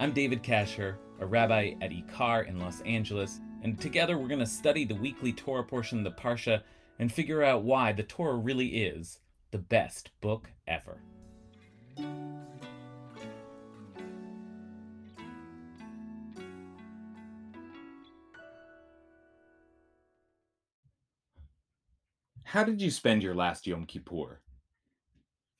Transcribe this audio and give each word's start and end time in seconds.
I'm 0.00 0.12
David 0.12 0.42
Kasher, 0.42 0.96
a 1.18 1.26
rabbi 1.26 1.74
at 1.82 1.90
Ikar 1.90 2.48
in 2.48 2.58
Los 2.58 2.80
Angeles, 2.86 3.38
and 3.62 3.78
together 3.78 4.16
we're 4.16 4.28
going 4.28 4.40
to 4.40 4.46
study 4.46 4.86
the 4.86 4.94
weekly 4.94 5.30
Torah 5.30 5.62
portion 5.62 5.98
of 5.98 6.04
the 6.04 6.18
Parsha 6.18 6.62
and 6.98 7.12
figure 7.12 7.42
out 7.42 7.64
why 7.64 7.92
the 7.92 8.02
Torah 8.02 8.38
really 8.38 8.82
is 8.82 9.18
the 9.50 9.58
best 9.58 10.10
book 10.22 10.48
ever. 10.66 11.02
How 22.44 22.64
did 22.64 22.80
you 22.80 22.90
spend 22.90 23.22
your 23.22 23.34
last 23.34 23.66
Yom 23.66 23.84
Kippur? 23.84 24.40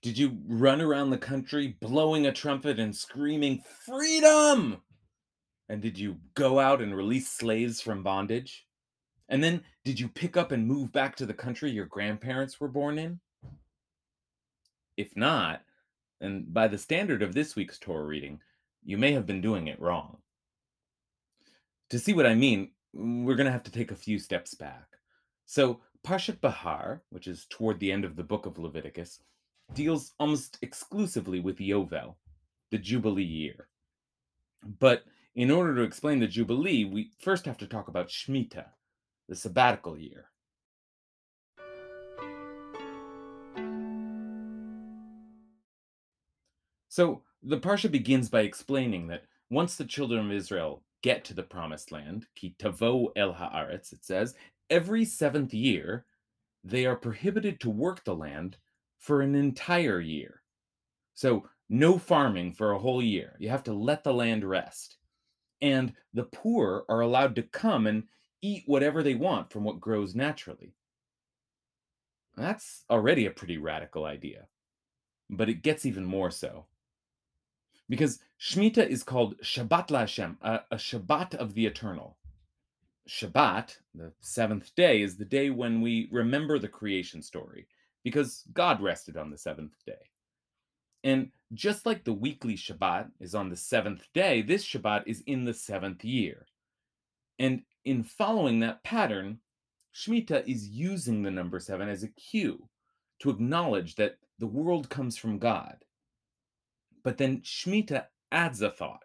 Did 0.02 0.16
you 0.16 0.38
run 0.46 0.80
around 0.80 1.10
the 1.10 1.18
country 1.18 1.76
blowing 1.80 2.26
a 2.26 2.32
trumpet 2.32 2.78
and 2.78 2.94
screaming, 2.96 3.62
Freedom! 3.84 4.80
And 5.68 5.82
did 5.82 5.98
you 5.98 6.16
go 6.34 6.58
out 6.58 6.80
and 6.80 6.96
release 6.96 7.28
slaves 7.28 7.80
from 7.80 8.02
bondage? 8.02 8.66
And 9.28 9.44
then 9.44 9.62
did 9.84 10.00
you 10.00 10.08
pick 10.08 10.36
up 10.36 10.52
and 10.52 10.66
move 10.66 10.90
back 10.90 11.16
to 11.16 11.26
the 11.26 11.34
country 11.34 11.70
your 11.70 11.86
grandparents 11.86 12.58
were 12.58 12.68
born 12.68 12.98
in? 12.98 13.20
If 14.96 15.14
not, 15.16 15.62
and 16.20 16.52
by 16.52 16.66
the 16.68 16.78
standard 16.78 17.22
of 17.22 17.34
this 17.34 17.54
week's 17.54 17.78
Torah 17.78 18.04
reading, 18.04 18.40
you 18.84 18.98
may 18.98 19.12
have 19.12 19.26
been 19.26 19.40
doing 19.40 19.68
it 19.68 19.80
wrong. 19.80 20.18
To 21.90 21.98
see 21.98 22.12
what 22.12 22.26
I 22.26 22.34
mean, 22.34 22.72
we're 22.92 23.36
going 23.36 23.46
to 23.46 23.52
have 23.52 23.62
to 23.64 23.70
take 23.70 23.90
a 23.90 23.96
few 23.96 24.18
steps 24.18 24.54
back. 24.54 24.86
So, 25.46 25.80
Parshat 26.06 26.40
Bahar, 26.40 27.02
which 27.10 27.26
is 27.26 27.46
toward 27.50 27.78
the 27.78 27.92
end 27.92 28.04
of 28.04 28.16
the 28.16 28.24
book 28.24 28.46
of 28.46 28.58
Leviticus, 28.58 29.20
deals 29.74 30.12
almost 30.18 30.58
exclusively 30.62 31.40
with 31.40 31.58
Yovel, 31.58 32.16
the 32.70 32.78
Jubilee 32.78 33.22
year. 33.22 33.68
But 34.78 35.04
in 35.34 35.50
order 35.50 35.74
to 35.76 35.82
explain 35.82 36.18
the 36.18 36.26
Jubilee, 36.26 36.84
we 36.84 37.12
first 37.20 37.46
have 37.46 37.58
to 37.58 37.66
talk 37.66 37.88
about 37.88 38.08
Shemitah, 38.08 38.66
the 39.28 39.36
sabbatical 39.36 39.96
year. 39.96 40.26
So 46.88 47.22
the 47.42 47.58
Parsha 47.58 47.90
begins 47.90 48.28
by 48.28 48.40
explaining 48.40 49.06
that 49.06 49.22
once 49.48 49.76
the 49.76 49.84
children 49.84 50.26
of 50.26 50.32
Israel 50.32 50.82
get 51.02 51.24
to 51.24 51.34
the 51.34 51.42
promised 51.42 51.92
land, 51.92 52.26
ki 52.34 52.54
tavo 52.58 53.08
el 53.16 53.32
haaretz, 53.32 53.92
it 53.92 54.04
says, 54.04 54.34
every 54.68 55.04
seventh 55.04 55.54
year, 55.54 56.04
they 56.62 56.84
are 56.84 56.96
prohibited 56.96 57.60
to 57.60 57.70
work 57.70 58.04
the 58.04 58.14
land 58.14 58.56
for 59.00 59.22
an 59.22 59.34
entire 59.34 60.00
year. 60.00 60.42
So, 61.14 61.48
no 61.68 61.98
farming 61.98 62.52
for 62.52 62.72
a 62.72 62.78
whole 62.78 63.02
year. 63.02 63.36
You 63.38 63.48
have 63.48 63.64
to 63.64 63.72
let 63.72 64.04
the 64.04 64.12
land 64.12 64.44
rest. 64.44 64.96
And 65.62 65.92
the 66.14 66.24
poor 66.24 66.84
are 66.88 67.00
allowed 67.00 67.36
to 67.36 67.42
come 67.42 67.86
and 67.86 68.04
eat 68.42 68.64
whatever 68.66 69.02
they 69.02 69.14
want 69.14 69.50
from 69.50 69.64
what 69.64 69.80
grows 69.80 70.14
naturally. 70.14 70.74
That's 72.36 72.84
already 72.90 73.26
a 73.26 73.30
pretty 73.30 73.58
radical 73.58 74.04
idea. 74.04 74.46
But 75.28 75.48
it 75.48 75.62
gets 75.62 75.86
even 75.86 76.04
more 76.04 76.30
so. 76.30 76.66
Because 77.88 78.20
Shemitah 78.40 78.86
is 78.86 79.02
called 79.02 79.38
Shabbat 79.38 79.88
Lashem, 79.88 80.36
a, 80.42 80.60
a 80.70 80.76
Shabbat 80.76 81.34
of 81.34 81.54
the 81.54 81.66
Eternal. 81.66 82.16
Shabbat, 83.08 83.76
the 83.94 84.12
seventh 84.20 84.74
day, 84.74 85.02
is 85.02 85.16
the 85.16 85.24
day 85.24 85.50
when 85.50 85.80
we 85.80 86.08
remember 86.10 86.58
the 86.58 86.68
creation 86.68 87.22
story 87.22 87.66
because 88.04 88.44
God 88.52 88.80
rested 88.80 89.16
on 89.16 89.30
the 89.30 89.38
seventh 89.38 89.74
day. 89.86 90.10
And 91.02 91.30
just 91.54 91.86
like 91.86 92.04
the 92.04 92.12
weekly 92.12 92.54
Shabbat 92.54 93.10
is 93.20 93.34
on 93.34 93.48
the 93.48 93.56
seventh 93.56 94.06
day, 94.14 94.42
this 94.42 94.64
Shabbat 94.64 95.04
is 95.06 95.22
in 95.26 95.44
the 95.44 95.54
seventh 95.54 96.04
year. 96.04 96.46
And 97.38 97.62
in 97.84 98.02
following 98.02 98.60
that 98.60 98.84
pattern, 98.84 99.38
Shemitah 99.94 100.46
is 100.46 100.68
using 100.68 101.22
the 101.22 101.30
number 101.30 101.58
seven 101.58 101.88
as 101.88 102.02
a 102.02 102.08
cue 102.08 102.68
to 103.20 103.30
acknowledge 103.30 103.94
that 103.96 104.18
the 104.38 104.46
world 104.46 104.88
comes 104.88 105.16
from 105.16 105.38
God. 105.38 105.76
But 107.02 107.18
then 107.18 107.40
Shemitah 107.40 108.06
adds 108.30 108.60
a 108.62 108.70
thought. 108.70 109.04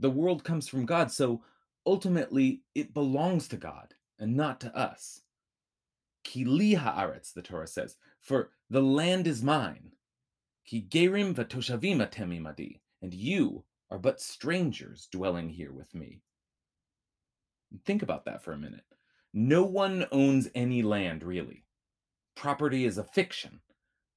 The 0.00 0.10
world 0.10 0.44
comes 0.44 0.66
from 0.66 0.86
God, 0.86 1.12
so 1.12 1.42
ultimately 1.86 2.62
it 2.74 2.94
belongs 2.94 3.48
to 3.48 3.56
God 3.56 3.94
and 4.18 4.36
not 4.36 4.60
to 4.60 4.76
us. 4.76 5.20
Ki 6.24 6.44
haaretz, 6.44 7.32
the 7.32 7.42
Torah 7.42 7.66
says, 7.66 7.96
for 8.20 8.50
the 8.70 8.82
land 8.82 9.26
is 9.26 9.42
mine. 9.42 9.92
Ki 10.64 10.86
gerim 10.88 11.34
v'toshavim 11.34 11.98
atem 11.98 12.80
and 13.02 13.14
you 13.14 13.64
are 13.90 13.98
but 13.98 14.20
strangers 14.20 15.08
dwelling 15.10 15.50
here 15.50 15.72
with 15.72 15.94
me. 15.94 16.20
Think 17.84 18.02
about 18.02 18.24
that 18.26 18.42
for 18.42 18.52
a 18.52 18.58
minute. 18.58 18.84
No 19.34 19.64
one 19.64 20.06
owns 20.12 20.48
any 20.54 20.82
land, 20.82 21.22
really. 21.22 21.64
Property 22.34 22.84
is 22.84 22.98
a 22.98 23.04
fiction 23.04 23.60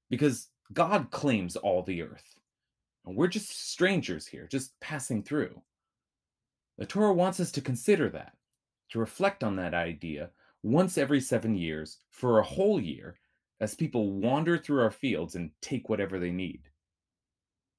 because 0.09 0.49
God 0.73 1.11
claims 1.11 1.55
all 1.55 1.83
the 1.83 2.01
earth. 2.01 2.35
And 3.05 3.15
we're 3.15 3.27
just 3.27 3.71
strangers 3.71 4.27
here, 4.27 4.47
just 4.49 4.79
passing 4.79 5.23
through. 5.23 5.61
The 6.77 6.85
Torah 6.85 7.13
wants 7.13 7.39
us 7.39 7.51
to 7.53 7.61
consider 7.61 8.09
that, 8.09 8.33
to 8.89 8.99
reflect 8.99 9.43
on 9.43 9.55
that 9.55 9.73
idea 9.73 10.31
once 10.65 10.97
every 10.97 11.21
seven 11.21 11.53
years 11.53 11.99
for 12.09 12.39
a 12.39 12.43
whole 12.43 12.81
year 12.81 13.15
as 13.59 13.75
people 13.75 14.13
wander 14.13 14.57
through 14.57 14.81
our 14.81 14.89
fields 14.89 15.35
and 15.35 15.51
take 15.61 15.87
whatever 15.89 16.17
they 16.17 16.31
need. 16.31 16.61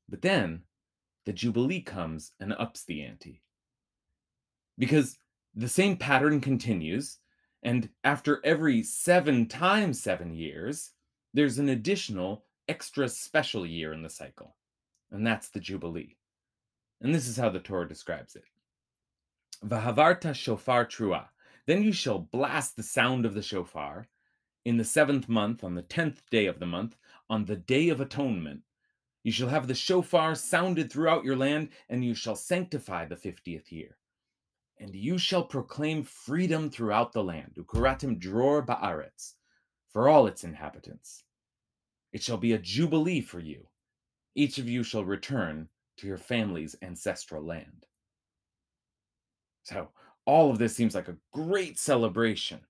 But 0.08 0.22
then 0.22 0.62
the 1.24 1.32
Jubilee 1.32 1.80
comes 1.80 2.30
and 2.38 2.54
ups 2.56 2.84
the 2.84 3.02
ante. 3.02 3.42
Because 4.78 5.18
the 5.56 5.68
same 5.68 5.96
pattern 5.96 6.40
continues, 6.40 7.18
and 7.64 7.88
after 8.04 8.40
every 8.44 8.84
seven 8.84 9.46
times 9.48 10.00
seven 10.00 10.32
years, 10.32 10.92
there's 11.34 11.58
an 11.58 11.70
additional 11.70 12.44
extra 12.68 13.08
special 13.08 13.66
year 13.66 13.92
in 13.94 14.02
the 14.02 14.08
cycle, 14.08 14.54
and 15.10 15.26
that's 15.26 15.48
the 15.48 15.58
Jubilee. 15.58 16.16
And 17.00 17.12
this 17.12 17.26
is 17.26 17.36
how 17.36 17.48
the 17.48 17.58
Torah 17.58 17.88
describes 17.88 18.36
it. 18.36 18.44
Vahavarta 19.64 20.32
shofar 20.36 20.86
trua. 20.86 21.24
Then 21.66 21.82
you 21.82 21.92
shall 21.92 22.18
blast 22.18 22.76
the 22.76 22.82
sound 22.82 23.26
of 23.26 23.34
the 23.34 23.42
shofar 23.42 24.08
in 24.64 24.76
the 24.76 24.84
seventh 24.84 25.28
month, 25.28 25.64
on 25.64 25.74
the 25.74 25.82
tenth 25.82 26.22
day 26.30 26.46
of 26.46 26.58
the 26.58 26.66
month, 26.66 26.96
on 27.28 27.44
the 27.44 27.56
day 27.56 27.88
of 27.88 28.00
atonement. 28.00 28.62
You 29.22 29.32
shall 29.32 29.48
have 29.48 29.66
the 29.66 29.74
shofar 29.74 30.34
sounded 30.36 30.92
throughout 30.92 31.24
your 31.24 31.36
land, 31.36 31.70
and 31.88 32.04
you 32.04 32.14
shall 32.14 32.36
sanctify 32.36 33.06
the 33.06 33.16
fiftieth 33.16 33.72
year. 33.72 33.96
And 34.78 34.94
you 34.94 35.18
shall 35.18 35.44
proclaim 35.44 36.04
freedom 36.04 36.70
throughout 36.70 37.12
the 37.12 37.24
land, 37.24 37.56
ukuratim 37.58 38.20
dror 38.20 38.64
ba'aretz, 38.64 39.34
for 39.88 40.08
all 40.08 40.26
its 40.26 40.44
inhabitants. 40.44 41.24
It 42.12 42.22
shall 42.22 42.36
be 42.36 42.52
a 42.52 42.58
jubilee 42.58 43.20
for 43.20 43.40
you. 43.40 43.66
Each 44.34 44.58
of 44.58 44.68
you 44.68 44.82
shall 44.82 45.04
return 45.04 45.68
to 45.96 46.06
your 46.06 46.18
family's 46.18 46.76
ancestral 46.82 47.42
land. 47.44 47.86
So, 49.62 49.88
all 50.26 50.50
of 50.50 50.58
this 50.58 50.74
seems 50.76 50.94
like 50.94 51.08
a 51.08 51.16
great 51.32 51.78
celebration. 51.78 52.60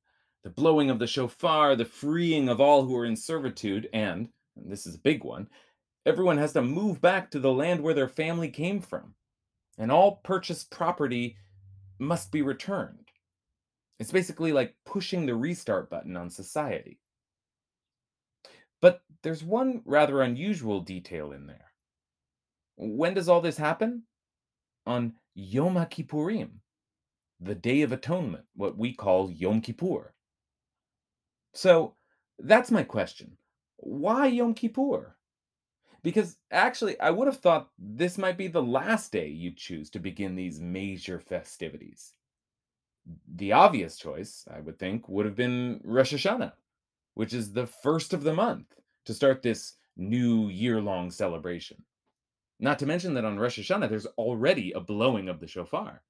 The 0.44 0.50
blowing 0.50 0.90
of 0.90 0.98
the 0.98 1.06
shofar, 1.06 1.74
the 1.74 1.84
freeing 1.84 2.48
of 2.48 2.60
all 2.60 2.84
who 2.84 2.96
are 2.96 3.06
in 3.06 3.16
servitude, 3.16 3.88
and, 3.92 4.28
and 4.56 4.70
this 4.70 4.86
is 4.86 4.94
a 4.94 5.00
big 5.00 5.24
one, 5.24 5.48
everyone 6.04 6.38
has 6.38 6.52
to 6.52 6.62
move 6.62 7.00
back 7.00 7.30
to 7.30 7.40
the 7.40 7.52
land 7.52 7.80
where 7.80 7.94
their 7.94 8.08
family 8.08 8.48
came 8.48 8.80
from. 8.80 9.14
And 9.78 9.90
all 9.90 10.20
purchased 10.22 10.70
property 10.70 11.36
must 11.98 12.30
be 12.30 12.42
returned. 12.42 13.10
It's 13.98 14.12
basically 14.12 14.52
like 14.52 14.74
pushing 14.84 15.26
the 15.26 15.34
restart 15.34 15.90
button 15.90 16.16
on 16.16 16.30
society. 16.30 17.00
But 18.80 19.00
there's 19.22 19.42
one 19.42 19.82
rather 19.84 20.22
unusual 20.22 20.80
detail 20.80 21.32
in 21.32 21.46
there. 21.46 21.72
When 22.76 23.14
does 23.14 23.28
all 23.28 23.40
this 23.40 23.56
happen? 23.56 24.02
On 24.86 25.14
Yom 25.34 25.74
Kippurim, 25.86 26.50
the 27.40 27.54
Day 27.54 27.82
of 27.82 27.92
Atonement, 27.92 28.44
what 28.54 28.78
we 28.78 28.92
call 28.92 29.30
Yom 29.30 29.60
Kippur. 29.60 30.14
So 31.52 31.94
that's 32.38 32.70
my 32.70 32.82
question. 32.82 33.36
Why 33.78 34.26
Yom 34.26 34.54
Kippur? 34.54 35.16
Because 36.02 36.36
actually, 36.50 36.98
I 37.00 37.10
would 37.10 37.26
have 37.26 37.38
thought 37.38 37.70
this 37.78 38.16
might 38.16 38.38
be 38.38 38.46
the 38.46 38.62
last 38.62 39.10
day 39.10 39.28
you'd 39.28 39.56
choose 39.56 39.90
to 39.90 39.98
begin 39.98 40.36
these 40.36 40.60
major 40.60 41.18
festivities. 41.18 42.12
The 43.34 43.52
obvious 43.52 43.96
choice, 43.96 44.46
I 44.52 44.60
would 44.60 44.78
think, 44.78 45.08
would 45.08 45.26
have 45.26 45.36
been 45.36 45.80
Rosh 45.84 46.14
Hashanah, 46.14 46.52
which 47.14 47.32
is 47.32 47.52
the 47.52 47.66
first 47.66 48.12
of 48.12 48.22
the 48.22 48.34
month 48.34 48.66
to 49.06 49.14
start 49.14 49.42
this 49.42 49.74
new 49.96 50.48
year 50.48 50.80
long 50.80 51.10
celebration. 51.10 51.82
Not 52.60 52.78
to 52.78 52.86
mention 52.86 53.14
that 53.14 53.24
on 53.24 53.38
Rosh 53.38 53.58
Hashanah, 53.58 53.88
there's 53.88 54.06
already 54.06 54.72
a 54.72 54.80
blowing 54.80 55.28
of 55.28 55.40
the 55.40 55.46
shofar. 55.46 56.02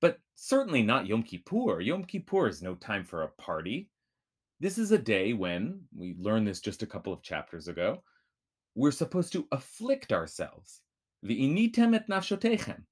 But 0.00 0.18
certainly 0.34 0.82
not 0.82 1.06
Yom 1.06 1.22
Kippur. 1.22 1.80
Yom 1.80 2.04
Kippur 2.04 2.48
is 2.48 2.62
no 2.62 2.74
time 2.74 3.04
for 3.04 3.22
a 3.22 3.28
party. 3.28 3.88
This 4.60 4.78
is 4.78 4.92
a 4.92 4.98
day 4.98 5.32
when, 5.32 5.80
we 5.96 6.16
learned 6.18 6.46
this 6.46 6.60
just 6.60 6.82
a 6.82 6.86
couple 6.86 7.12
of 7.12 7.22
chapters 7.22 7.68
ago, 7.68 8.02
we're 8.74 8.90
supposed 8.90 9.32
to 9.32 9.46
afflict 9.52 10.12
ourselves. 10.12 10.80
V'initem 11.24 11.94
et 11.94 12.08
nafshotechem. 12.08 12.82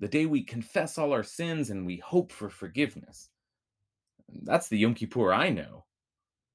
The 0.00 0.08
day 0.08 0.26
we 0.26 0.42
confess 0.42 0.98
all 0.98 1.12
our 1.12 1.22
sins 1.22 1.70
and 1.70 1.86
we 1.86 1.96
hope 1.98 2.32
for 2.32 2.50
forgiveness. 2.50 3.30
That's 4.42 4.68
the 4.68 4.78
Yom 4.78 4.94
Kippur 4.94 5.32
I 5.32 5.50
know. 5.50 5.84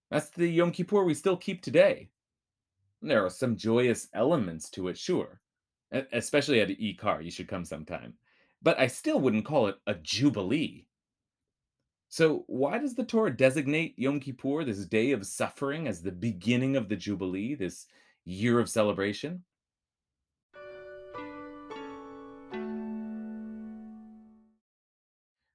That's 0.09 0.29
the 0.29 0.47
Yom 0.47 0.71
Kippur 0.71 1.03
we 1.03 1.13
still 1.13 1.37
keep 1.37 1.61
today. 1.61 2.09
There 3.01 3.25
are 3.25 3.29
some 3.29 3.55
joyous 3.55 4.09
elements 4.13 4.69
to 4.71 4.89
it, 4.89 4.97
sure. 4.97 5.39
Especially 6.13 6.61
at 6.61 6.69
Ikar, 6.69 7.23
you 7.23 7.31
should 7.31 7.47
come 7.47 7.65
sometime. 7.65 8.13
But 8.61 8.79
I 8.79 8.87
still 8.87 9.19
wouldn't 9.19 9.45
call 9.45 9.67
it 9.67 9.77
a 9.87 9.95
jubilee. 9.95 10.87
So, 12.09 12.43
why 12.47 12.77
does 12.77 12.95
the 12.95 13.05
Torah 13.05 13.35
designate 13.35 13.97
Yom 13.97 14.19
Kippur, 14.19 14.65
this 14.65 14.85
day 14.85 15.11
of 15.11 15.25
suffering, 15.25 15.87
as 15.87 16.01
the 16.01 16.11
beginning 16.11 16.75
of 16.75 16.89
the 16.89 16.97
Jubilee, 16.97 17.55
this 17.55 17.87
year 18.25 18.59
of 18.59 18.69
celebration? 18.69 19.45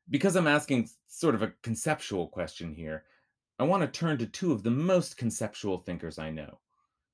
Because 0.08 0.34
I'm 0.34 0.46
asking 0.46 0.88
sort 1.08 1.34
of 1.34 1.42
a 1.42 1.52
conceptual 1.62 2.28
question 2.28 2.72
here, 2.72 3.04
I 3.58 3.64
want 3.64 3.82
to 3.82 3.88
turn 3.88 4.16
to 4.18 4.26
two 4.26 4.52
of 4.52 4.62
the 4.62 4.70
most 4.70 5.18
conceptual 5.18 5.78
thinkers 5.80 6.18
I 6.18 6.30
know, 6.30 6.60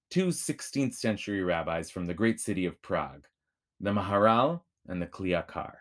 two 0.08 0.28
16th 0.28 0.94
century 0.94 1.42
rabbis 1.42 1.90
from 1.90 2.06
the 2.06 2.14
great 2.14 2.38
city 2.38 2.64
of 2.64 2.80
Prague, 2.80 3.26
the 3.80 3.90
Maharal 3.90 4.60
and 4.88 5.00
the 5.00 5.06
Kli 5.06 5.30
Yakar. 5.30 5.74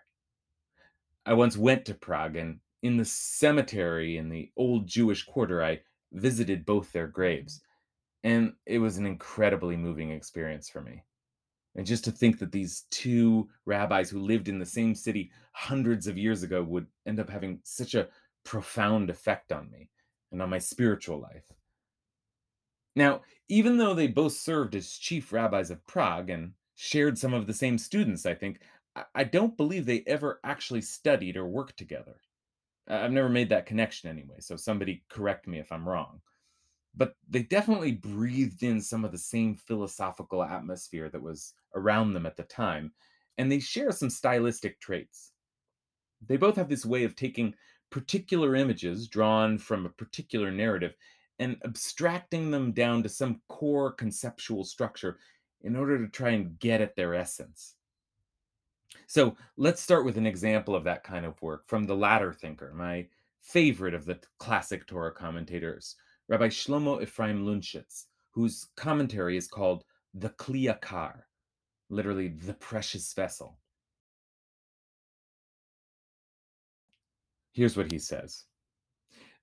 I 1.25 1.33
once 1.33 1.57
went 1.57 1.85
to 1.85 1.93
Prague, 1.93 2.35
and 2.35 2.59
in 2.81 2.97
the 2.97 3.05
cemetery 3.05 4.17
in 4.17 4.29
the 4.29 4.51
old 4.57 4.87
Jewish 4.87 5.23
quarter, 5.23 5.63
I 5.63 5.81
visited 6.13 6.65
both 6.65 6.91
their 6.91 7.07
graves. 7.07 7.59
Mm-hmm. 7.59 7.67
And 8.23 8.53
it 8.65 8.79
was 8.79 8.97
an 8.97 9.05
incredibly 9.05 9.75
moving 9.75 10.11
experience 10.11 10.69
for 10.69 10.81
me. 10.81 11.03
And 11.75 11.85
just 11.85 12.03
to 12.05 12.11
think 12.11 12.39
that 12.39 12.51
these 12.51 12.85
two 12.91 13.49
rabbis 13.65 14.09
who 14.09 14.19
lived 14.19 14.47
in 14.47 14.59
the 14.59 14.65
same 14.65 14.93
city 14.93 15.31
hundreds 15.53 16.05
of 16.07 16.17
years 16.17 16.43
ago 16.43 16.63
would 16.63 16.87
end 17.05 17.19
up 17.19 17.29
having 17.29 17.59
such 17.63 17.95
a 17.95 18.07
profound 18.43 19.09
effect 19.09 19.51
on 19.51 19.71
me 19.71 19.89
and 20.31 20.41
on 20.41 20.49
my 20.49 20.59
spiritual 20.59 21.19
life. 21.19 21.51
Now, 22.95 23.21
even 23.47 23.77
though 23.77 23.93
they 23.93 24.07
both 24.07 24.33
served 24.33 24.75
as 24.75 24.91
chief 24.91 25.31
rabbis 25.31 25.71
of 25.71 25.85
Prague 25.87 26.29
and 26.29 26.53
shared 26.75 27.17
some 27.17 27.33
of 27.33 27.47
the 27.47 27.53
same 27.53 27.77
students, 27.77 28.25
I 28.25 28.33
think, 28.33 28.59
I 29.15 29.23
don't 29.23 29.55
believe 29.55 29.85
they 29.85 30.03
ever 30.05 30.39
actually 30.43 30.81
studied 30.81 31.37
or 31.37 31.47
worked 31.47 31.77
together. 31.77 32.17
I've 32.87 33.11
never 33.11 33.29
made 33.29 33.49
that 33.49 33.65
connection 33.65 34.09
anyway, 34.09 34.37
so 34.39 34.55
somebody 34.55 35.03
correct 35.09 35.47
me 35.47 35.59
if 35.59 35.71
I'm 35.71 35.87
wrong. 35.87 36.21
But 36.95 37.15
they 37.29 37.43
definitely 37.43 37.93
breathed 37.93 38.63
in 38.63 38.81
some 38.81 39.05
of 39.05 39.13
the 39.13 39.17
same 39.17 39.55
philosophical 39.55 40.43
atmosphere 40.43 41.09
that 41.09 41.21
was 41.21 41.53
around 41.73 42.13
them 42.13 42.25
at 42.25 42.35
the 42.35 42.43
time, 42.43 42.91
and 43.37 43.49
they 43.49 43.59
share 43.59 43.91
some 43.91 44.09
stylistic 44.09 44.79
traits. 44.81 45.31
They 46.27 46.35
both 46.35 46.57
have 46.57 46.67
this 46.67 46.85
way 46.85 47.05
of 47.05 47.15
taking 47.15 47.55
particular 47.91 48.55
images 48.55 49.07
drawn 49.07 49.57
from 49.57 49.85
a 49.85 49.89
particular 49.89 50.51
narrative 50.51 50.93
and 51.39 51.57
abstracting 51.63 52.51
them 52.51 52.71
down 52.73 53.03
to 53.03 53.09
some 53.09 53.41
core 53.47 53.91
conceptual 53.91 54.63
structure 54.63 55.17
in 55.61 55.75
order 55.75 55.97
to 55.97 56.11
try 56.11 56.31
and 56.31 56.59
get 56.59 56.81
at 56.81 56.95
their 56.95 57.15
essence. 57.15 57.75
So 59.11 59.35
let's 59.57 59.81
start 59.81 60.05
with 60.05 60.17
an 60.17 60.25
example 60.25 60.73
of 60.73 60.85
that 60.85 61.03
kind 61.03 61.25
of 61.25 61.41
work 61.41 61.67
from 61.67 61.83
the 61.83 61.93
latter 61.93 62.31
thinker, 62.31 62.71
my 62.73 63.07
favorite 63.41 63.93
of 63.93 64.05
the 64.05 64.17
classic 64.39 64.87
Torah 64.87 65.11
commentators, 65.11 65.97
Rabbi 66.29 66.47
Shlomo 66.47 67.03
Ephraim 67.03 67.45
Lunshitz, 67.45 68.05
whose 68.29 68.69
commentary 68.77 69.35
is 69.35 69.49
called 69.49 69.83
the 70.13 70.29
Kli 70.29 70.73
Yakar, 70.73 71.23
literally 71.89 72.29
the 72.29 72.53
precious 72.53 73.11
vessel. 73.11 73.59
Here's 77.51 77.75
what 77.75 77.91
he 77.91 77.99
says 77.99 78.45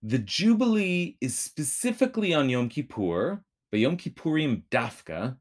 The 0.03 0.21
Jubilee 0.21 1.19
is 1.21 1.39
specifically 1.39 2.33
on 2.33 2.49
Yom 2.49 2.71
Kippur, 2.71 3.45
but 3.71 3.81
Yom 3.81 3.99
Kippurim 3.99 4.63
Dafka, 4.71 5.37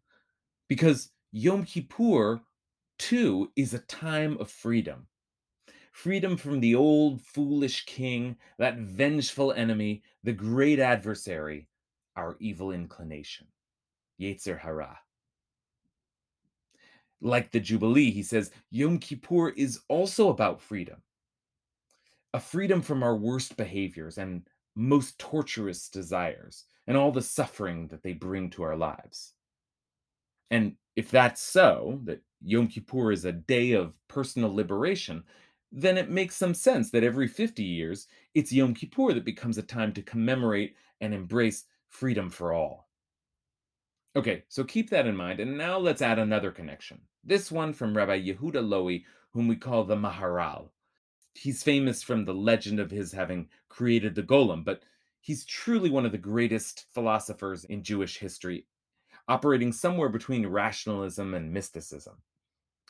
because 0.68 1.12
Yom 1.32 1.64
Kippur 1.64 2.42
too 2.98 3.52
is 3.56 3.74
a 3.74 3.80
time 3.80 4.38
of 4.40 4.50
freedom. 4.50 5.08
Freedom 5.92 6.38
from 6.38 6.60
the 6.60 6.76
old 6.76 7.22
foolish 7.22 7.86
king, 7.86 8.38
that 8.60 8.78
vengeful 8.78 9.52
enemy, 9.54 10.04
the 10.24 10.34
great 10.34 10.80
adversary, 10.80 11.68
our 12.16 12.38
evil 12.40 12.72
inclination, 12.72 13.48
Yetzer 14.22 14.60
Hara. 14.60 15.00
Like 17.20 17.52
the 17.52 17.60
Jubilee, 17.60 18.12
he 18.12 18.22
says, 18.22 18.52
Yom 18.70 19.00
Kippur 19.00 19.50
is 19.50 19.80
also 19.88 20.30
about 20.30 20.62
freedom, 20.62 21.02
a 22.34 22.40
freedom 22.40 22.82
from 22.82 23.02
our 23.02 23.16
worst 23.16 23.58
behaviors 23.58 24.20
and 24.20 24.48
most 24.76 25.18
torturous 25.18 25.90
desires, 25.90 26.66
and 26.86 26.96
all 26.96 27.12
the 27.12 27.22
suffering 27.22 27.88
that 27.88 28.04
they 28.04 28.14
bring 28.14 28.52
to 28.52 28.62
our 28.62 28.78
lives. 28.78 29.34
And 30.52 30.76
if 30.96 31.10
that's 31.10 31.42
so, 31.42 32.02
that 32.04 32.22
Yom 32.42 32.68
Kippur 32.68 33.12
is 33.12 33.26
a 33.26 33.32
day 33.32 33.72
of 33.72 33.94
personal 34.08 34.54
liberation, 34.54 35.24
then 35.72 35.98
it 35.98 36.10
makes 36.10 36.36
some 36.36 36.54
sense 36.54 36.92
that 36.92 37.04
every 37.04 37.28
50 37.28 37.64
years, 37.64 38.08
it's 38.34 38.54
Yom 38.54 38.74
Kippur 38.74 39.14
that 39.14 39.26
becomes 39.26 39.58
a 39.58 39.64
time 39.64 39.94
to 39.94 40.02
commemorate 40.02 40.76
and 41.02 41.14
embrace 41.14 41.66
freedom 41.90 42.30
for 42.30 42.54
all. 42.54 42.88
Okay, 44.16 44.44
so 44.48 44.64
keep 44.64 44.90
that 44.90 45.06
in 45.06 45.16
mind, 45.16 45.40
and 45.40 45.58
now 45.58 45.78
let's 45.78 46.02
add 46.02 46.20
another 46.20 46.52
connection. 46.52 47.02
This 47.24 47.52
one 47.52 47.74
from 47.74 47.96
Rabbi 47.96 48.20
Yehuda 48.22 48.64
Lowy, 48.64 49.04
whom 49.32 49.48
we 49.48 49.56
call 49.56 49.84
the 49.84 49.96
Maharal. 49.96 50.70
He's 51.34 51.62
famous 51.62 52.02
from 52.02 52.26
the 52.26 52.34
legend 52.34 52.80
of 52.80 52.90
his 52.90 53.12
having 53.12 53.50
created 53.70 54.16
the 54.16 54.24
golem, 54.24 54.64
but 54.64 54.82
he's 55.22 55.46
truly 55.46 55.90
one 55.90 56.06
of 56.06 56.12
the 56.12 56.18
greatest 56.18 56.86
philosophers 56.94 57.66
in 57.66 57.84
Jewish 57.84 58.18
history 58.18 58.66
operating 59.28 59.72
somewhere 59.72 60.10
between 60.10 60.48
rationalism 60.48 61.34
and 61.34 61.52
mysticism. 61.52 62.16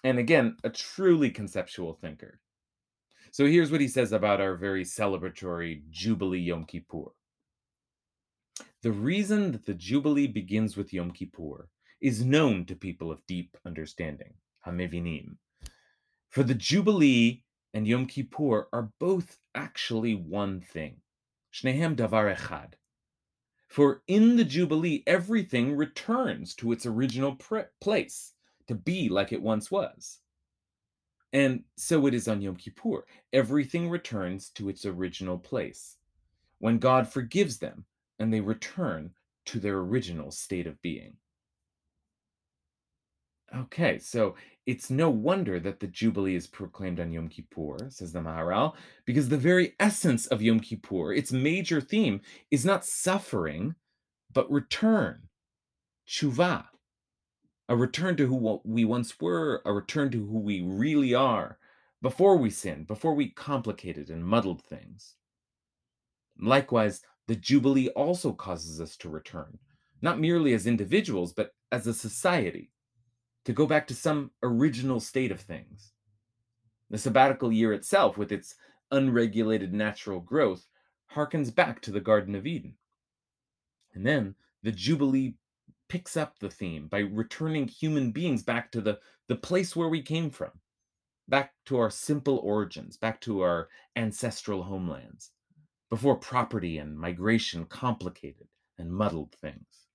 And 0.03 0.19
again, 0.19 0.57
a 0.63 0.69
truly 0.69 1.29
conceptual 1.29 1.93
thinker. 1.93 2.39
So 3.31 3.45
here's 3.45 3.71
what 3.71 3.81
he 3.81 3.87
says 3.87 4.11
about 4.11 4.41
our 4.41 4.55
very 4.55 4.83
celebratory 4.83 5.81
Jubilee 5.89 6.39
Yom 6.39 6.65
Kippur. 6.65 7.11
The 8.83 8.91
reason 8.91 9.51
that 9.51 9.65
the 9.65 9.73
Jubilee 9.73 10.27
begins 10.27 10.77
with 10.77 10.93
Yom 10.93 11.11
Kippur 11.11 11.67
is 11.99 12.23
known 12.23 12.65
to 12.65 12.75
people 12.75 13.11
of 13.11 13.25
deep 13.27 13.57
understanding, 13.65 14.33
Hamevinim. 14.65 15.37
For 16.29 16.43
the 16.43 16.53
Jubilee 16.53 17.43
and 17.73 17.87
Yom 17.87 18.05
Kippur 18.05 18.67
are 18.71 18.91
both 18.99 19.39
actually 19.55 20.13
one 20.13 20.61
thing. 20.61 21.01
Shnehem 21.53 21.95
davar 21.95 22.35
echad. 22.35 22.73
For 23.67 24.01
in 24.07 24.37
the 24.37 24.45
Jubilee, 24.45 25.03
everything 25.05 25.75
returns 25.75 26.55
to 26.55 26.71
its 26.71 26.85
original 26.85 27.35
pr- 27.35 27.71
place, 27.81 28.33
to 28.67 28.75
be 28.75 29.09
like 29.09 29.33
it 29.33 29.41
once 29.41 29.69
was. 29.69 30.19
And 31.33 31.63
so 31.75 32.07
it 32.07 32.13
is 32.13 32.27
on 32.27 32.41
Yom 32.41 32.55
Kippur. 32.55 33.05
Everything 33.33 33.89
returns 33.89 34.49
to 34.51 34.69
its 34.69 34.85
original 34.85 35.37
place. 35.37 35.97
When 36.59 36.79
God 36.79 37.07
forgives 37.07 37.57
them 37.59 37.85
and 38.19 38.33
they 38.33 38.39
return 38.39 39.11
to 39.45 39.59
their 39.59 39.77
original 39.79 40.31
state 40.31 40.67
of 40.67 40.81
being. 40.81 41.17
Okay, 43.57 43.97
so 43.97 44.35
it's 44.65 44.89
no 44.89 45.09
wonder 45.09 45.59
that 45.59 45.79
the 45.79 45.87
Jubilee 45.87 46.35
is 46.35 46.47
proclaimed 46.47 46.99
on 46.99 47.11
Yom 47.11 47.29
Kippur, 47.29 47.77
says 47.89 48.11
the 48.11 48.19
Maharal, 48.19 48.75
because 49.05 49.29
the 49.29 49.37
very 49.37 49.73
essence 49.79 50.27
of 50.27 50.41
Yom 50.41 50.59
Kippur, 50.59 51.13
its 51.13 51.31
major 51.31 51.81
theme, 51.81 52.21
is 52.51 52.65
not 52.65 52.85
suffering, 52.85 53.75
but 54.31 54.51
return, 54.51 55.29
tshuva, 56.07 56.65
a 57.69 57.75
return 57.75 58.15
to 58.17 58.27
who 58.27 58.61
we 58.63 58.85
once 58.85 59.19
were, 59.19 59.61
a 59.65 59.73
return 59.73 60.11
to 60.11 60.25
who 60.25 60.39
we 60.39 60.61
really 60.61 61.13
are 61.13 61.57
before 62.01 62.37
we 62.37 62.49
sinned, 62.49 62.85
before 62.85 63.15
we 63.15 63.29
complicated 63.29 64.09
and 64.09 64.25
muddled 64.25 64.61
things. 64.61 65.15
Likewise, 66.39 67.01
the 67.27 67.35
Jubilee 67.35 67.89
also 67.89 68.33
causes 68.33 68.79
us 68.79 68.95
to 68.97 69.09
return, 69.09 69.57
not 70.01 70.19
merely 70.19 70.53
as 70.53 70.67
individuals, 70.67 71.33
but 71.33 71.55
as 71.71 71.87
a 71.87 71.93
society, 71.93 72.69
to 73.47 73.53
go 73.53 73.65
back 73.65 73.87
to 73.87 73.95
some 73.95 74.29
original 74.43 74.99
state 74.99 75.31
of 75.31 75.39
things. 75.39 75.93
The 76.89 76.97
sabbatical 76.97 77.49
year 77.49 77.71
itself, 77.71 78.17
with 78.17 78.33
its 78.33 78.55
unregulated 78.91 79.73
natural 79.73 80.19
growth, 80.19 80.67
harkens 81.15 81.55
back 81.55 81.81
to 81.83 81.91
the 81.91 82.01
Garden 82.01 82.35
of 82.35 82.45
Eden. 82.45 82.75
And 83.93 84.05
then 84.05 84.35
the 84.63 84.73
Jubilee 84.73 85.35
picks 85.87 86.17
up 86.17 86.37
the 86.39 86.49
theme 86.49 86.89
by 86.89 86.99
returning 86.99 87.69
human 87.69 88.11
beings 88.11 88.43
back 88.43 88.69
to 88.73 88.81
the, 88.81 88.99
the 89.29 89.37
place 89.37 89.77
where 89.77 89.87
we 89.87 90.01
came 90.01 90.29
from, 90.29 90.51
back 91.29 91.53
to 91.67 91.77
our 91.77 91.89
simple 91.89 92.39
origins, 92.39 92.97
back 92.97 93.21
to 93.21 93.43
our 93.43 93.69
ancestral 93.95 94.61
homelands, 94.61 95.31
before 95.89 96.17
property 96.17 96.79
and 96.79 96.99
migration 96.99 97.63
complicated 97.63 98.49
and 98.77 98.91
muddled 98.91 99.31
things. 99.35 99.86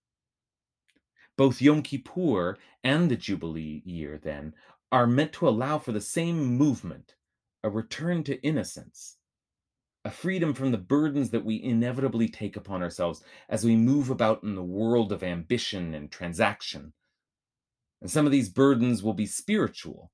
Both 1.37 1.63
Yom 1.63 1.83
Kippur 1.83 2.59
and 2.85 3.11
the 3.11 3.17
Jubilee 3.17 3.83
year, 3.85 4.19
then, 4.23 4.55
are 4.91 5.07
meant 5.07 5.33
to 5.35 5.49
allow 5.49 5.79
for 5.79 5.93
the 5.93 6.01
same 6.01 6.45
movement, 6.45 7.15
a 7.65 7.71
return 7.71 8.23
to 8.25 8.41
innocence, 8.43 9.17
a 10.05 10.11
freedom 10.11 10.53
from 10.53 10.73
the 10.73 10.79
burdens 10.79 11.31
that 11.31 11.45
we 11.45 11.63
inevitably 11.63 12.29
take 12.29 12.57
upon 12.57 12.83
ourselves 12.83 13.23
as 13.49 13.65
we 13.65 13.77
move 13.77 14.11
about 14.11 14.43
in 14.43 14.55
the 14.55 14.63
world 14.63 15.13
of 15.13 15.23
ambition 15.23 15.95
and 15.95 16.11
transaction. 16.11 16.93
And 18.01 18.11
some 18.11 18.27
of 18.27 18.33
these 18.33 18.49
burdens 18.49 19.03
will 19.03 19.15
be 19.15 19.27
spiritual, 19.27 20.11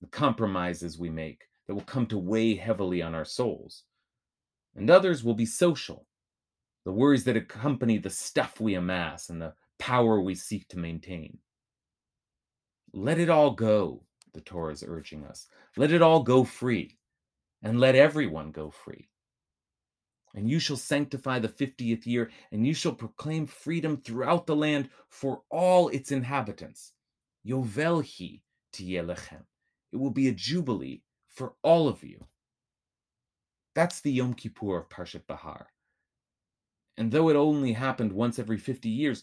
the 0.00 0.06
compromises 0.06 0.98
we 0.98 1.10
make 1.10 1.44
that 1.66 1.74
will 1.74 1.82
come 1.82 2.06
to 2.06 2.18
weigh 2.18 2.54
heavily 2.54 3.02
on 3.02 3.14
our 3.14 3.24
souls. 3.24 3.84
And 4.76 4.90
others 4.90 5.24
will 5.24 5.34
be 5.34 5.46
social, 5.46 6.06
the 6.84 6.92
worries 6.92 7.24
that 7.24 7.36
accompany 7.36 7.98
the 7.98 8.10
stuff 8.10 8.60
we 8.60 8.74
amass 8.74 9.30
and 9.30 9.40
the 9.40 9.54
power 9.82 10.20
we 10.20 10.36
seek 10.36 10.68
to 10.68 10.78
maintain. 10.78 11.38
Let 12.92 13.18
it 13.18 13.28
all 13.28 13.50
go, 13.50 14.04
the 14.32 14.40
Torah 14.40 14.72
is 14.72 14.84
urging 14.86 15.24
us. 15.24 15.48
Let 15.76 15.90
it 15.90 16.00
all 16.00 16.22
go 16.22 16.44
free, 16.44 16.98
and 17.64 17.80
let 17.80 17.96
everyone 17.96 18.52
go 18.52 18.70
free. 18.70 19.08
And 20.36 20.48
you 20.48 20.60
shall 20.60 20.76
sanctify 20.76 21.40
the 21.40 21.48
fiftieth 21.48 22.06
year, 22.06 22.30
and 22.52 22.64
you 22.64 22.74
shall 22.74 22.92
proclaim 22.94 23.44
freedom 23.44 23.96
throughout 23.96 24.46
the 24.46 24.54
land 24.54 24.88
for 25.08 25.42
all 25.50 25.88
its 25.88 26.12
inhabitants. 26.12 26.92
Yovelhi 27.44 28.42
tiyelechem. 28.72 29.42
It 29.90 29.96
will 29.96 30.10
be 30.12 30.28
a 30.28 30.32
jubilee 30.32 31.02
for 31.26 31.54
all 31.64 31.88
of 31.88 32.04
you. 32.04 32.24
That's 33.74 34.00
the 34.00 34.12
Yom 34.12 34.34
Kippur 34.34 34.78
of 34.78 34.88
Parshat 34.88 35.26
Bahar. 35.26 35.66
And 36.96 37.10
though 37.10 37.30
it 37.30 37.36
only 37.36 37.72
happened 37.72 38.12
once 38.12 38.38
every 38.38 38.58
50 38.58 38.88
years, 38.88 39.22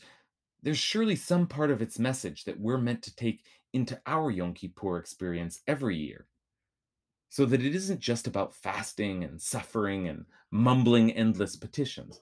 there's 0.61 0.77
surely 0.77 1.15
some 1.15 1.47
part 1.47 1.71
of 1.71 1.81
its 1.81 1.99
message 1.99 2.43
that 2.43 2.59
we're 2.59 2.77
meant 2.77 3.01
to 3.03 3.15
take 3.15 3.43
into 3.71 3.99
our 4.05 4.29
Yom 4.29 4.53
Kippur 4.53 4.97
experience 4.97 5.61
every 5.67 5.95
year 5.95 6.27
so 7.29 7.45
that 7.45 7.63
it 7.63 7.75
isn't 7.75 7.99
just 7.99 8.27
about 8.27 8.55
fasting 8.55 9.23
and 9.23 9.39
suffering 9.39 10.07
and 10.07 10.25
mumbling 10.51 11.11
endless 11.11 11.55
petitions, 11.55 12.19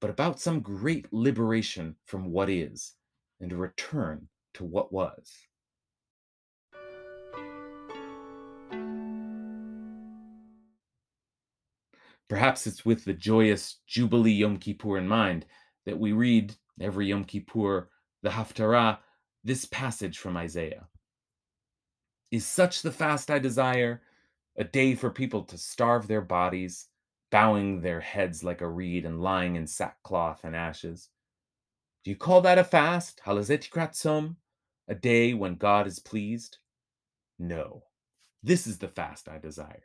but 0.00 0.10
about 0.10 0.40
some 0.40 0.60
great 0.60 1.06
liberation 1.12 1.94
from 2.06 2.30
what 2.30 2.48
is 2.48 2.94
and 3.40 3.52
a 3.52 3.56
return 3.56 4.26
to 4.54 4.64
what 4.64 4.92
was. 4.92 5.30
Perhaps 12.28 12.66
it's 12.66 12.84
with 12.84 13.04
the 13.04 13.12
joyous 13.12 13.80
Jubilee 13.86 14.32
Yom 14.32 14.56
Kippur 14.56 14.96
in 14.96 15.06
mind 15.06 15.46
that 15.84 15.98
we 15.98 16.12
read 16.12 16.54
every 16.80 17.08
Yom 17.08 17.24
Kippur 17.24 17.88
the 18.22 18.30
Haftarah, 18.30 18.98
this 19.44 19.64
passage 19.64 20.18
from 20.18 20.36
Isaiah. 20.36 20.88
Is 22.30 22.46
such 22.46 22.82
the 22.82 22.92
fast 22.92 23.30
I 23.30 23.38
desire 23.38 24.02
a 24.56 24.64
day 24.64 24.94
for 24.94 25.10
people 25.10 25.42
to 25.44 25.56
starve 25.56 26.06
their 26.06 26.20
bodies, 26.20 26.86
bowing 27.30 27.80
their 27.80 28.00
heads 28.00 28.44
like 28.44 28.60
a 28.60 28.68
reed 28.68 29.04
and 29.06 29.22
lying 29.22 29.56
in 29.56 29.66
sackcloth 29.66 30.44
and 30.44 30.54
ashes. 30.54 31.08
Do 32.04 32.10
you 32.10 32.16
call 32.16 32.40
that 32.42 32.58
a 32.58 32.64
fast, 32.64 33.20
halazetikrat 33.24 34.34
a 34.88 34.94
day 34.94 35.34
when 35.34 35.54
God 35.54 35.86
is 35.86 35.98
pleased? 35.98 36.58
No, 37.38 37.84
this 38.42 38.66
is 38.66 38.78
the 38.78 38.88
fast 38.88 39.28
I 39.28 39.38
desire 39.38 39.84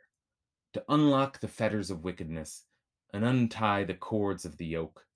to 0.74 0.84
unlock 0.90 1.40
the 1.40 1.48
fetters 1.48 1.90
of 1.90 2.04
wickedness 2.04 2.64
and 3.14 3.24
untie 3.24 3.84
the 3.84 3.94
cords 3.94 4.44
of 4.44 4.58
the 4.58 4.66
yoke, 4.66 5.06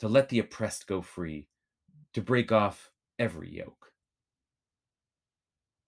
to 0.00 0.08
let 0.08 0.28
the 0.28 0.38
oppressed 0.38 0.86
go 0.86 1.02
free, 1.02 1.48
to 2.14 2.20
break 2.20 2.52
off 2.52 2.90
every 3.18 3.56
yoke. 3.56 3.92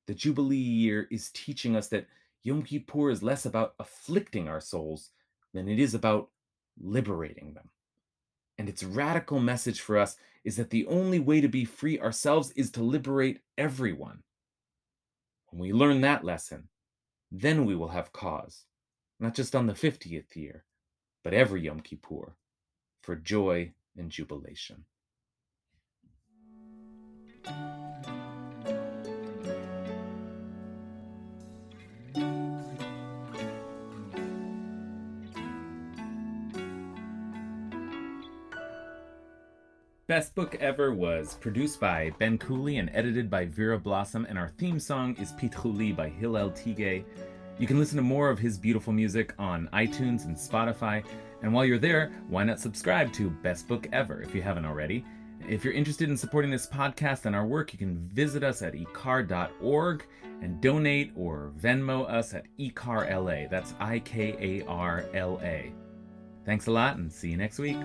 The 0.06 0.14
Jubilee 0.14 0.56
year 0.56 1.06
is 1.10 1.30
teaching 1.30 1.76
us 1.76 1.88
that 1.88 2.06
Yom 2.42 2.62
Kippur 2.62 3.10
is 3.10 3.22
less 3.22 3.46
about 3.46 3.74
afflicting 3.78 4.48
our 4.48 4.60
souls 4.60 5.10
than 5.54 5.68
it 5.68 5.78
is 5.78 5.94
about 5.94 6.30
liberating 6.80 7.54
them. 7.54 7.68
And 8.58 8.68
its 8.68 8.82
radical 8.82 9.38
message 9.38 9.80
for 9.80 9.96
us 9.96 10.16
is 10.44 10.56
that 10.56 10.70
the 10.70 10.86
only 10.86 11.18
way 11.18 11.40
to 11.40 11.48
be 11.48 11.64
free 11.64 11.98
ourselves 11.98 12.50
is 12.52 12.70
to 12.72 12.82
liberate 12.82 13.40
everyone. 13.56 14.22
When 15.48 15.60
we 15.60 15.72
learn 15.72 16.00
that 16.00 16.24
lesson, 16.24 16.68
then 17.30 17.64
we 17.64 17.76
will 17.76 17.88
have 17.88 18.12
cause, 18.12 18.64
not 19.18 19.34
just 19.34 19.54
on 19.54 19.66
the 19.66 19.74
50th 19.74 20.34
year, 20.34 20.64
but 21.22 21.34
every 21.34 21.62
Yom 21.62 21.80
Kippur, 21.80 22.36
for 23.02 23.16
joy 23.16 23.72
and 23.96 24.10
jubilation. 24.10 24.84
Best 40.10 40.34
Book 40.34 40.56
Ever 40.56 40.92
was 40.92 41.34
produced 41.34 41.78
by 41.78 42.10
Ben 42.18 42.36
Cooley 42.36 42.78
and 42.78 42.90
edited 42.92 43.30
by 43.30 43.46
Vera 43.46 43.78
Blossom, 43.78 44.26
and 44.28 44.36
our 44.36 44.48
theme 44.48 44.80
song 44.80 45.14
is 45.20 45.30
Pitchuli 45.34 45.94
by 45.94 46.08
Hillel 46.08 46.50
Tigay. 46.50 47.04
You 47.60 47.66
can 47.68 47.78
listen 47.78 47.96
to 47.96 48.02
more 48.02 48.28
of 48.28 48.36
his 48.36 48.58
beautiful 48.58 48.92
music 48.92 49.32
on 49.38 49.68
iTunes 49.72 50.24
and 50.24 50.34
Spotify. 50.34 51.04
And 51.42 51.52
while 51.52 51.64
you're 51.64 51.78
there, 51.78 52.12
why 52.28 52.44
not 52.44 52.60
subscribe 52.60 53.12
to 53.14 53.30
Best 53.30 53.66
Book 53.66 53.88
Ever 53.92 54.22
if 54.22 54.34
you 54.34 54.42
haven't 54.42 54.66
already? 54.66 55.04
If 55.48 55.64
you're 55.64 55.74
interested 55.74 56.10
in 56.10 56.16
supporting 56.16 56.50
this 56.50 56.66
podcast 56.66 57.24
and 57.24 57.34
our 57.34 57.46
work, 57.46 57.72
you 57.72 57.78
can 57.78 57.96
visit 58.12 58.44
us 58.44 58.62
at 58.62 58.74
ikar.org 58.74 60.06
and 60.42 60.60
donate 60.60 61.12
or 61.16 61.52
Venmo 61.58 62.08
us 62.10 62.34
at 62.34 62.44
ikarla. 62.58 63.48
That's 63.50 63.74
I 63.80 64.00
K 64.00 64.36
A 64.38 64.66
R 64.66 65.06
L 65.14 65.40
A. 65.42 65.72
Thanks 66.44 66.66
a 66.66 66.70
lot 66.70 66.96
and 66.96 67.12
see 67.12 67.30
you 67.30 67.36
next 67.36 67.58
week. 67.58 67.78